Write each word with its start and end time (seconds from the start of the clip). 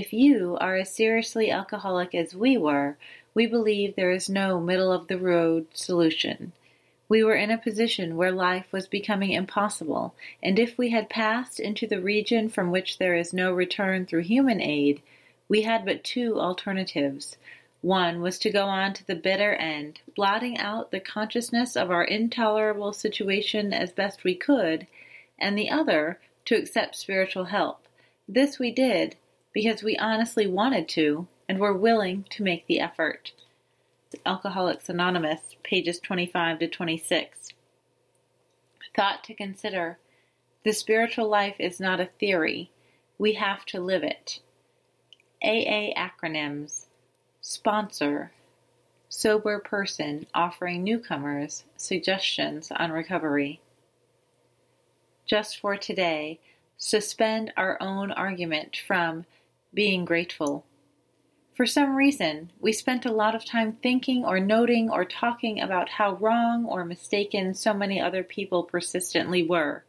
If 0.00 0.14
you 0.14 0.56
are 0.62 0.76
as 0.76 0.94
seriously 0.94 1.50
alcoholic 1.50 2.14
as 2.14 2.34
we 2.34 2.56
were, 2.56 2.96
we 3.34 3.46
believe 3.46 3.96
there 3.96 4.12
is 4.12 4.30
no 4.30 4.58
middle 4.58 4.90
of 4.90 5.08
the 5.08 5.18
road 5.18 5.66
solution. 5.74 6.52
We 7.06 7.22
were 7.22 7.34
in 7.34 7.50
a 7.50 7.58
position 7.58 8.16
where 8.16 8.32
life 8.32 8.64
was 8.72 8.86
becoming 8.88 9.32
impossible, 9.32 10.14
and 10.42 10.58
if 10.58 10.78
we 10.78 10.88
had 10.88 11.10
passed 11.10 11.60
into 11.60 11.86
the 11.86 12.00
region 12.00 12.48
from 12.48 12.70
which 12.70 12.96
there 12.96 13.14
is 13.14 13.34
no 13.34 13.52
return 13.52 14.06
through 14.06 14.22
human 14.22 14.58
aid, 14.62 15.02
we 15.50 15.64
had 15.64 15.84
but 15.84 16.02
two 16.02 16.40
alternatives. 16.40 17.36
One 17.82 18.22
was 18.22 18.38
to 18.38 18.50
go 18.50 18.64
on 18.64 18.94
to 18.94 19.06
the 19.06 19.14
bitter 19.14 19.52
end, 19.52 20.00
blotting 20.16 20.56
out 20.56 20.92
the 20.92 21.00
consciousness 21.00 21.76
of 21.76 21.90
our 21.90 22.04
intolerable 22.04 22.94
situation 22.94 23.74
as 23.74 23.92
best 23.92 24.24
we 24.24 24.34
could, 24.34 24.86
and 25.38 25.58
the 25.58 25.68
other, 25.68 26.18
to 26.46 26.54
accept 26.54 26.96
spiritual 26.96 27.44
help. 27.44 27.86
This 28.26 28.58
we 28.58 28.72
did, 28.72 29.16
because 29.52 29.82
we 29.82 29.96
honestly 29.96 30.46
wanted 30.46 30.88
to 30.88 31.26
and 31.48 31.58
were 31.58 31.76
willing 31.76 32.24
to 32.30 32.42
make 32.42 32.66
the 32.66 32.80
effort. 32.80 33.32
Alcoholics 34.24 34.88
Anonymous, 34.88 35.56
pages 35.62 35.98
25 35.98 36.60
to 36.60 36.68
26. 36.68 37.48
Thought 38.94 39.24
to 39.24 39.34
consider 39.34 39.98
the 40.64 40.72
spiritual 40.72 41.28
life 41.28 41.56
is 41.58 41.80
not 41.80 42.00
a 42.00 42.10
theory, 42.18 42.70
we 43.18 43.34
have 43.34 43.64
to 43.66 43.80
live 43.80 44.02
it. 44.02 44.40
AA 45.42 45.94
acronyms 45.96 46.86
Sponsor 47.40 48.32
Sober 49.08 49.58
person 49.58 50.26
offering 50.34 50.84
newcomers 50.84 51.64
suggestions 51.76 52.70
on 52.70 52.92
recovery. 52.92 53.60
Just 55.26 55.58
for 55.58 55.76
today, 55.76 56.38
suspend 56.78 57.52
our 57.56 57.76
own 57.80 58.12
argument 58.12 58.76
from 58.86 59.26
being 59.72 60.04
grateful. 60.04 60.64
For 61.54 61.66
some 61.66 61.94
reason, 61.94 62.52
we 62.58 62.72
spent 62.72 63.04
a 63.04 63.12
lot 63.12 63.34
of 63.34 63.44
time 63.44 63.76
thinking 63.82 64.24
or 64.24 64.40
noting 64.40 64.88
or 64.88 65.04
talking 65.04 65.60
about 65.60 65.90
how 65.90 66.14
wrong 66.14 66.64
or 66.64 66.84
mistaken 66.84 67.52
so 67.52 67.74
many 67.74 68.00
other 68.00 68.22
people 68.22 68.62
persistently 68.62 69.42
were. 69.42 69.84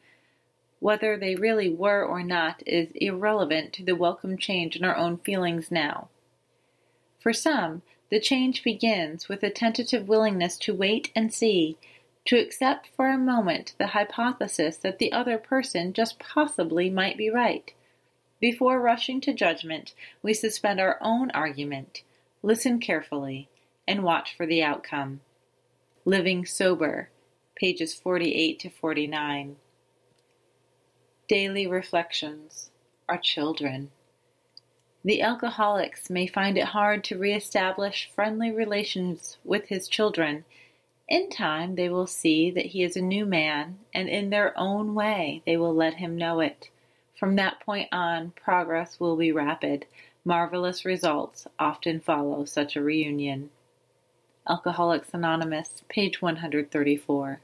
Whether 0.79 1.15
they 1.15 1.35
really 1.35 1.69
were 1.69 2.03
or 2.03 2.23
not 2.23 2.61
is 2.65 2.89
irrelevant 2.95 3.71
to 3.73 3.85
the 3.85 3.95
welcome 3.95 4.37
change 4.37 4.75
in 4.75 4.83
our 4.83 4.97
own 4.97 5.17
feelings 5.17 5.71
now. 5.71 6.09
For 7.19 7.31
some, 7.31 7.83
the 8.09 8.19
change 8.19 8.63
begins 8.63 9.29
with 9.29 9.41
a 9.41 9.49
tentative 9.49 10.09
willingness 10.09 10.57
to 10.57 10.73
wait 10.73 11.11
and 11.15 11.33
see, 11.33 11.77
to 12.25 12.37
accept 12.37 12.87
for 12.87 13.07
a 13.07 13.17
moment 13.17 13.75
the 13.77 13.87
hypothesis 13.87 14.75
that 14.77 14.99
the 14.99 15.13
other 15.13 15.37
person 15.37 15.93
just 15.93 16.19
possibly 16.19 16.89
might 16.89 17.17
be 17.17 17.29
right. 17.29 17.73
Before 18.41 18.81
rushing 18.81 19.21
to 19.21 19.33
judgment, 19.33 19.93
we 20.23 20.33
suspend 20.33 20.79
our 20.79 20.97
own 20.99 21.29
argument, 21.29 22.01
listen 22.41 22.79
carefully, 22.79 23.49
and 23.87 24.03
watch 24.03 24.35
for 24.35 24.47
the 24.47 24.63
outcome. 24.63 25.21
Living 26.05 26.43
Sober, 26.43 27.11
pages 27.55 27.93
48 27.93 28.59
to 28.61 28.69
49. 28.71 29.57
Daily 31.27 31.67
Reflections 31.67 32.71
Our 33.07 33.19
Children. 33.19 33.91
The 35.05 35.21
alcoholics 35.21 36.09
may 36.09 36.25
find 36.25 36.57
it 36.57 36.65
hard 36.65 37.03
to 37.05 37.19
reestablish 37.19 38.09
friendly 38.15 38.49
relations 38.49 39.37
with 39.43 39.67
his 39.67 39.87
children. 39.87 40.45
In 41.07 41.29
time, 41.29 41.75
they 41.75 41.89
will 41.89 42.07
see 42.07 42.49
that 42.49 42.67
he 42.67 42.81
is 42.81 42.95
a 42.95 43.01
new 43.01 43.27
man, 43.27 43.77
and 43.93 44.09
in 44.09 44.31
their 44.31 44.57
own 44.57 44.95
way, 44.95 45.43
they 45.45 45.57
will 45.57 45.75
let 45.75 45.95
him 45.95 46.17
know 46.17 46.39
it. 46.39 46.71
From 47.21 47.35
that 47.35 47.59
point 47.59 47.87
on, 47.91 48.31
progress 48.31 48.99
will 48.99 49.15
be 49.15 49.31
rapid. 49.31 49.85
Marvelous 50.25 50.85
results 50.85 51.45
often 51.59 51.99
follow 51.99 52.45
such 52.45 52.75
a 52.75 52.81
reunion. 52.81 53.51
Alcoholics 54.49 55.13
Anonymous, 55.13 55.83
page 55.87 56.19
134. 56.19 57.39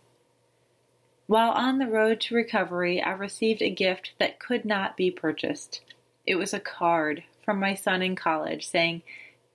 While 1.27 1.51
on 1.51 1.77
the 1.77 1.85
road 1.85 2.19
to 2.21 2.33
recovery, 2.33 2.99
I 3.03 3.11
received 3.11 3.61
a 3.61 3.69
gift 3.69 4.13
that 4.17 4.39
could 4.39 4.65
not 4.65 4.97
be 4.97 5.11
purchased. 5.11 5.81
It 6.25 6.37
was 6.37 6.55
a 6.55 6.59
card 6.59 7.23
from 7.45 7.59
my 7.59 7.75
son 7.75 8.01
in 8.01 8.15
college 8.15 8.67
saying, 8.67 9.03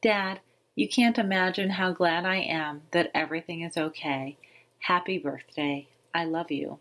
Dad, 0.02 0.38
you 0.76 0.88
can't 0.88 1.18
imagine 1.18 1.70
how 1.70 1.90
glad 1.90 2.24
I 2.26 2.36
am 2.36 2.82
that 2.92 3.10
everything 3.12 3.62
is 3.62 3.76
okay. 3.76 4.36
Happy 4.78 5.18
birthday. 5.18 5.88
I 6.14 6.26
love 6.26 6.52
you. 6.52 6.78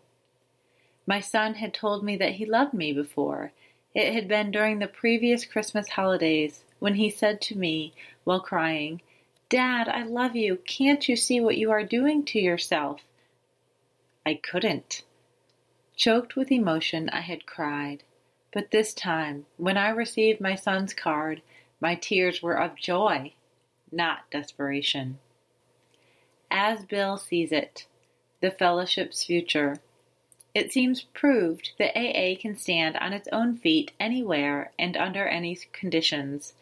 My 1.12 1.20
son 1.20 1.56
had 1.56 1.74
told 1.74 2.02
me 2.02 2.16
that 2.16 2.36
he 2.36 2.46
loved 2.46 2.72
me 2.72 2.90
before. 2.94 3.52
It 3.94 4.14
had 4.14 4.26
been 4.28 4.50
during 4.50 4.78
the 4.78 4.86
previous 4.86 5.44
Christmas 5.44 5.90
holidays 5.90 6.64
when 6.78 6.94
he 6.94 7.10
said 7.10 7.42
to 7.42 7.58
me 7.58 7.92
while 8.24 8.40
crying, 8.40 9.02
Dad, 9.50 9.90
I 9.90 10.04
love 10.04 10.34
you. 10.34 10.56
Can't 10.64 11.06
you 11.06 11.16
see 11.16 11.38
what 11.38 11.58
you 11.58 11.70
are 11.70 11.84
doing 11.84 12.24
to 12.24 12.40
yourself? 12.40 13.02
I 14.24 14.32
couldn't. 14.32 15.02
Choked 15.96 16.34
with 16.34 16.50
emotion, 16.50 17.10
I 17.10 17.20
had 17.20 17.44
cried. 17.44 18.04
But 18.50 18.70
this 18.70 18.94
time, 18.94 19.44
when 19.58 19.76
I 19.76 19.90
received 19.90 20.40
my 20.40 20.54
son's 20.54 20.94
card, 20.94 21.42
my 21.78 21.94
tears 21.94 22.42
were 22.42 22.58
of 22.58 22.74
joy, 22.74 23.34
not 23.90 24.30
desperation. 24.30 25.18
As 26.50 26.86
Bill 26.86 27.18
sees 27.18 27.52
it, 27.52 27.86
the 28.40 28.50
fellowship's 28.50 29.24
future 29.24 29.82
it 30.54 30.70
seems 30.70 31.00
proved 31.00 31.72
that 31.78 31.96
AA 31.96 32.38
can 32.38 32.56
stand 32.56 32.96
on 32.98 33.14
its 33.14 33.28
own 33.32 33.56
feet 33.56 33.90
anywhere 33.98 34.70
and 34.78 34.96
under 34.98 35.26
any 35.26 35.58
conditions. 35.72 36.52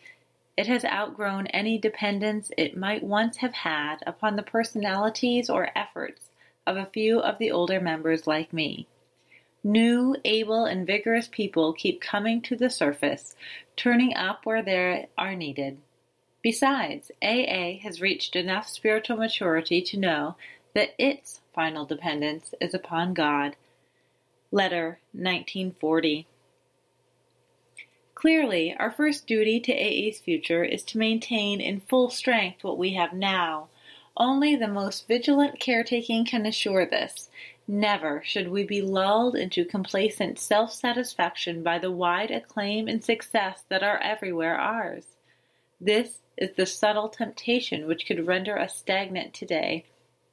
It 0.57 0.69
has 0.69 0.85
outgrown 0.85 1.49
any 1.49 1.77
dependence 1.77 2.53
it 2.57 2.77
might 2.77 3.03
once 3.03 3.39
have 3.39 3.55
had 3.55 3.97
upon 4.07 4.37
the 4.37 4.45
personalities 4.45 5.51
or 5.51 5.77
efforts 5.77 6.31
of 6.67 6.77
a 6.77 6.87
few 6.87 7.19
of 7.19 7.39
the 7.39 7.51
older 7.51 7.81
members 7.81 8.29
like 8.29 8.53
me. 8.53 8.87
New, 9.65 10.15
able, 10.25 10.67
and 10.67 10.87
vigorous 10.87 11.29
people 11.29 11.73
keep 11.73 12.01
coming 12.01 12.41
to 12.43 12.55
the 12.55 12.71
surface, 12.71 13.35
turning 13.75 14.15
up 14.15 14.47
where 14.47 14.63
they 14.63 15.09
are 15.19 15.35
needed. 15.35 15.79
Besides, 16.43 17.11
AA 17.21 17.79
has 17.83 18.01
reached 18.01 18.37
enough 18.37 18.69
spiritual 18.69 19.17
maturity 19.17 19.83
to 19.83 19.99
know 19.99 20.37
that 20.75 20.95
its 20.97 21.41
final 21.53 21.85
dependence 21.85 22.55
is 22.61 22.73
upon 22.73 23.15
God 23.15 23.57
Letter 24.53 24.99
1940. 25.13 26.27
Clearly, 28.17 28.75
our 28.77 28.91
first 28.91 29.29
duty 29.29 29.61
to 29.61 29.73
AA's 29.73 30.19
future 30.19 30.65
is 30.65 30.83
to 30.85 30.99
maintain 30.99 31.61
in 31.61 31.81
full 31.81 32.11
strength 32.11 32.65
what 32.65 32.77
we 32.77 32.95
have 32.95 33.13
now. 33.13 33.69
Only 34.17 34.57
the 34.57 34.67
most 34.67 35.07
vigilant 35.07 35.61
caretaking 35.61 36.25
can 36.25 36.47
assure 36.47 36.85
this. 36.85 37.31
Never 37.69 38.23
should 38.25 38.49
we 38.49 38.65
be 38.65 38.83
lulled 38.83 39.37
into 39.37 39.65
complacent 39.65 40.37
self 40.37 40.73
satisfaction 40.73 41.63
by 41.63 41.79
the 41.79 41.93
wide 41.93 42.33
acclaim 42.33 42.89
and 42.89 43.05
success 43.05 43.63
that 43.69 43.85
are 43.85 43.99
everywhere 43.99 44.59
ours. 44.59 45.17
This 45.81 46.23
is 46.37 46.57
the 46.57 46.67
subtle 46.67 47.09
temptation 47.09 47.87
which 47.87 48.05
could 48.05 48.27
render 48.27 48.59
us 48.59 48.77
stagnant 48.77 49.33
today, 49.33 49.85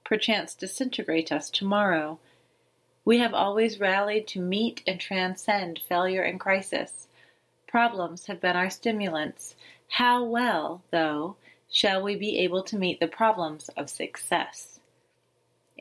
perchance 0.04 0.56
disintegrate 0.56 1.32
us 1.32 1.52
tomorrow. 1.52 2.18
We 3.08 3.20
have 3.20 3.34
always 3.34 3.80
rallied 3.80 4.28
to 4.28 4.42
meet 4.42 4.84
and 4.86 5.00
transcend 5.00 5.80
failure 5.88 6.24
and 6.24 6.38
crisis. 6.38 7.08
Problems 7.66 8.26
have 8.26 8.42
been 8.42 8.58
our 8.58 8.70
stimulants. 8.70 9.56
How 9.88 10.26
well, 10.26 10.84
though, 10.92 11.38
shall 11.72 12.04
we 12.04 12.18
be 12.18 12.38
able 12.40 12.64
to 12.64 12.78
meet 12.78 13.00
the 13.00 13.08
problems 13.08 13.70
of 13.78 13.90
success? 13.90 14.82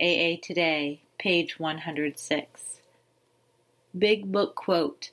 AA 0.00 0.36
Today, 0.40 1.02
page 1.18 1.58
106. 1.58 2.80
Big 3.98 4.30
Book 4.30 4.54
Quote 4.54 5.10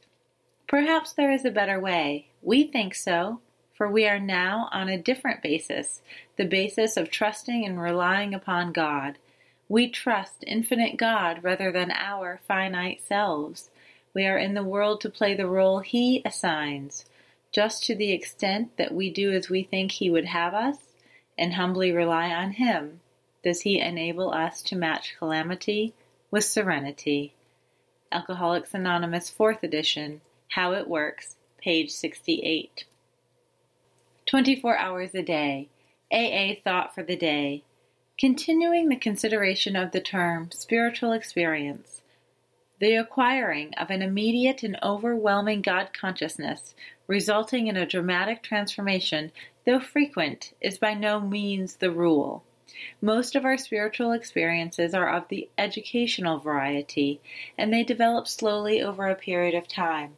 Perhaps 0.68 1.14
there 1.14 1.32
is 1.32 1.46
a 1.46 1.50
better 1.50 1.80
way. 1.80 2.28
We 2.44 2.66
think 2.66 2.94
so, 2.94 3.42
for 3.74 3.90
we 3.90 4.06
are 4.06 4.20
now 4.20 4.70
on 4.72 4.88
a 4.88 5.02
different 5.02 5.42
basis, 5.42 6.04
the 6.38 6.46
basis 6.46 6.96
of 6.96 7.10
trusting 7.10 7.66
and 7.66 7.82
relying 7.82 8.36
upon 8.36 8.72
God. 8.72 9.18
We 9.74 9.90
trust 9.90 10.44
infinite 10.46 10.98
God 10.98 11.44
rather 11.44 11.72
than 11.72 11.90
our 11.90 12.40
finite 12.48 13.02
selves. 13.02 13.72
We 14.14 14.24
are 14.28 14.38
in 14.38 14.54
the 14.54 14.64
world 14.64 15.02
to 15.02 15.10
play 15.10 15.34
the 15.34 15.48
role 15.48 15.80
He 15.80 16.22
assigns. 16.24 17.06
just 17.52 17.84
to 17.86 17.96
the 17.96 18.12
extent 18.12 18.78
that 18.78 18.94
we 18.94 19.10
do 19.10 19.32
as 19.32 19.50
we 19.50 19.64
think 19.64 19.94
He 19.94 20.12
would 20.12 20.26
have 20.26 20.54
us 20.54 20.78
and 21.40 21.56
humbly 21.56 21.92
rely 21.92 22.30
on 22.30 22.52
Him, 22.52 23.00
does 23.44 23.62
He 23.62 23.80
enable 23.80 24.32
us 24.32 24.62
to 24.62 24.76
match 24.76 25.16
calamity 25.18 25.96
with 26.30 26.46
serenity. 26.46 27.34
Alcoholics 28.12 28.76
Anonymous, 28.76 29.32
4th 29.32 29.64
edition, 29.64 30.22
How 30.50 30.74
It 30.74 30.88
Works, 30.88 31.36
page 31.58 31.90
68. 31.90 32.86
24 34.28 34.78
hours 34.78 35.16
a 35.16 35.24
day. 35.24 35.70
AA 36.12 36.62
Thought 36.64 36.94
for 36.94 37.02
the 37.02 37.16
Day. 37.16 37.64
Continuing 38.20 38.90
the 38.90 38.96
consideration 38.96 39.76
of 39.76 39.92
the 39.92 40.00
term 40.00 40.52
spiritual 40.52 41.14
experience. 41.14 42.04
The 42.78 42.94
acquiring 42.94 43.74
of 43.74 43.90
an 43.90 44.04
immediate 44.04 44.62
and 44.62 44.78
overwhelming 44.84 45.64
God 45.64 45.94
consciousness, 45.94 46.76
resulting 47.08 47.66
in 47.66 47.76
a 47.76 47.88
dramatic 47.88 48.44
transformation, 48.44 49.32
though 49.66 49.80
frequent, 49.80 50.54
is 50.62 50.78
by 50.78 50.94
no 50.94 51.20
means 51.20 51.78
the 51.78 51.90
rule. 51.90 52.44
Most 53.02 53.36
of 53.36 53.46
our 53.46 53.58
spiritual 53.58 54.12
experiences 54.12 54.94
are 54.94 55.10
of 55.10 55.28
the 55.30 55.50
educational 55.58 56.38
variety, 56.38 57.20
and 57.58 57.74
they 57.74 57.84
develop 57.84 58.28
slowly 58.28 58.80
over 58.80 59.08
a 59.08 59.16
period 59.16 59.56
of 59.56 59.68
time. 59.68 60.16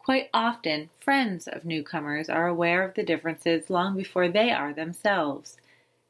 Quite 0.00 0.30
often, 0.34 0.90
friends 0.98 1.46
of 1.46 1.64
newcomers 1.64 2.28
are 2.28 2.48
aware 2.48 2.82
of 2.82 2.94
the 2.94 3.04
differences 3.04 3.70
long 3.70 3.96
before 3.96 4.28
they 4.28 4.50
are 4.50 4.72
themselves. 4.72 5.58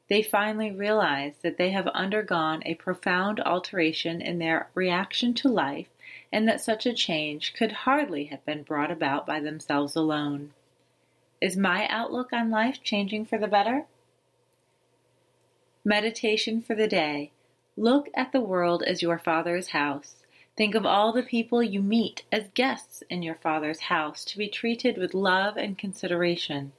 They 0.09 0.21
finally 0.21 0.71
realize 0.71 1.33
that 1.41 1.57
they 1.57 1.71
have 1.71 1.87
undergone 1.87 2.63
a 2.65 2.75
profound 2.75 3.39
alteration 3.41 4.21
in 4.21 4.39
their 4.39 4.69
reaction 4.73 5.33
to 5.35 5.49
life 5.49 5.87
and 6.31 6.47
that 6.47 6.61
such 6.61 6.85
a 6.85 6.93
change 6.93 7.53
could 7.53 7.71
hardly 7.71 8.25
have 8.25 8.45
been 8.45 8.63
brought 8.63 8.91
about 8.91 9.25
by 9.25 9.39
themselves 9.39 9.95
alone. 9.95 10.53
Is 11.41 11.57
my 11.57 11.87
outlook 11.87 12.33
on 12.33 12.49
life 12.49 12.81
changing 12.83 13.25
for 13.25 13.37
the 13.37 13.47
better? 13.47 13.85
Meditation 15.85 16.61
for 16.61 16.75
the 16.75 16.87
day. 16.87 17.31
Look 17.75 18.09
at 18.15 18.31
the 18.31 18.41
world 18.41 18.83
as 18.83 19.01
your 19.01 19.19
Father's 19.19 19.69
house. 19.69 20.23
Think 20.55 20.73
of 20.73 20.85
all 20.85 21.13
the 21.13 21.21
people 21.21 21.61
you 21.61 21.81
meet 21.81 22.23
as 22.31 22.49
guests 22.55 23.03
in 23.09 23.21
your 23.21 23.35
Father's 23.35 23.81
house 23.81 24.25
to 24.25 24.37
be 24.37 24.47
treated 24.47 24.97
with 24.97 25.13
love 25.13 25.55
and 25.55 25.77
consideration. 25.77 26.71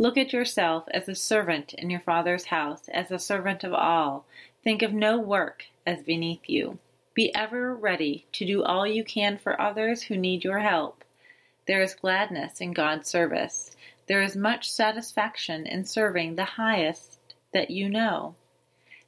Look 0.00 0.16
at 0.16 0.32
yourself 0.32 0.84
as 0.94 1.10
a 1.10 1.14
servant 1.14 1.74
in 1.74 1.90
your 1.90 2.00
Father's 2.00 2.46
house, 2.46 2.88
as 2.88 3.10
a 3.10 3.18
servant 3.18 3.64
of 3.64 3.74
all. 3.74 4.24
Think 4.64 4.80
of 4.80 4.94
no 4.94 5.18
work 5.18 5.66
as 5.86 6.02
beneath 6.02 6.48
you. 6.48 6.78
Be 7.12 7.34
ever 7.34 7.74
ready 7.74 8.24
to 8.32 8.46
do 8.46 8.62
all 8.62 8.86
you 8.86 9.04
can 9.04 9.36
for 9.36 9.60
others 9.60 10.04
who 10.04 10.16
need 10.16 10.42
your 10.42 10.60
help. 10.60 11.04
There 11.66 11.82
is 11.82 11.92
gladness 11.92 12.62
in 12.62 12.72
God's 12.72 13.10
service. 13.10 13.76
There 14.06 14.22
is 14.22 14.34
much 14.34 14.70
satisfaction 14.70 15.66
in 15.66 15.84
serving 15.84 16.36
the 16.36 16.56
highest 16.56 17.18
that 17.52 17.68
you 17.68 17.90
know. 17.90 18.36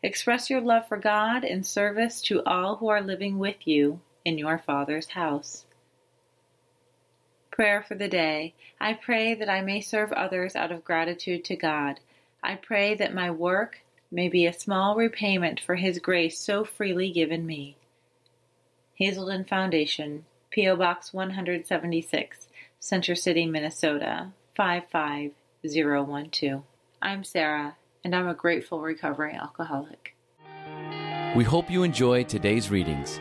Express 0.02 0.50
your 0.50 0.60
love 0.60 0.86
for 0.88 0.98
God 0.98 1.42
in 1.42 1.64
service 1.64 2.20
to 2.24 2.44
all 2.44 2.76
who 2.76 2.88
are 2.88 3.00
living 3.00 3.38
with 3.38 3.66
you 3.66 4.00
in 4.26 4.36
your 4.36 4.58
Father's 4.58 5.08
house. 5.08 5.64
Prayer 7.52 7.84
for 7.86 7.94
the 7.94 8.08
day. 8.08 8.54
I 8.80 8.94
pray 8.94 9.34
that 9.34 9.48
I 9.48 9.60
may 9.60 9.80
serve 9.80 10.10
others 10.12 10.56
out 10.56 10.72
of 10.72 10.82
gratitude 10.82 11.44
to 11.44 11.54
God. 11.54 12.00
I 12.42 12.56
pray 12.56 12.96
that 12.96 13.14
my 13.14 13.30
work 13.30 13.78
may 14.10 14.28
be 14.28 14.46
a 14.46 14.52
small 14.52 14.96
repayment 14.96 15.60
for 15.60 15.76
His 15.76 15.98
grace 15.98 16.40
so 16.40 16.64
freely 16.64 17.12
given 17.12 17.46
me. 17.46 17.76
Hazelden 18.94 19.44
Foundation, 19.44 20.24
P.O. 20.50 20.76
Box 20.76 21.12
176, 21.12 22.48
Center 22.80 23.14
City, 23.14 23.46
Minnesota 23.46 24.32
55012. 24.56 26.62
I'm 27.00 27.22
Sarah 27.22 27.76
and 28.04 28.14
I'm 28.14 28.28
a 28.28 28.34
grateful 28.34 28.80
recovering 28.80 29.36
alcoholic. 29.36 30.14
We 31.36 31.44
hope 31.44 31.70
you 31.70 31.82
enjoy 31.82 32.24
today's 32.24 32.70
readings. 32.70 33.20